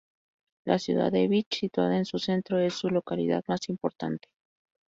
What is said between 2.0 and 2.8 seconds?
su centro, es